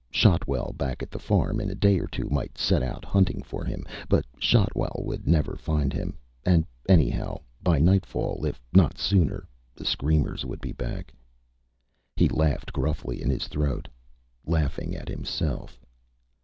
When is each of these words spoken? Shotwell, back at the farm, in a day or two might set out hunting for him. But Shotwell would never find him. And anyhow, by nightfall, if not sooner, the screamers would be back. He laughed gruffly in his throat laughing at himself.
Shotwell, 0.09 0.73
back 0.75 1.03
at 1.03 1.11
the 1.11 1.19
farm, 1.19 1.59
in 1.61 1.69
a 1.69 1.75
day 1.75 1.99
or 1.99 2.07
two 2.07 2.27
might 2.31 2.57
set 2.57 2.81
out 2.81 3.05
hunting 3.05 3.43
for 3.43 3.63
him. 3.63 3.85
But 4.09 4.25
Shotwell 4.39 5.03
would 5.05 5.27
never 5.27 5.55
find 5.55 5.93
him. 5.93 6.17
And 6.43 6.65
anyhow, 6.89 7.41
by 7.61 7.77
nightfall, 7.77 8.43
if 8.43 8.59
not 8.73 8.97
sooner, 8.97 9.47
the 9.75 9.85
screamers 9.85 10.43
would 10.43 10.59
be 10.59 10.71
back. 10.71 11.13
He 12.15 12.27
laughed 12.27 12.73
gruffly 12.73 13.21
in 13.21 13.29
his 13.29 13.47
throat 13.47 13.87
laughing 14.43 14.95
at 14.95 15.07
himself. 15.07 15.79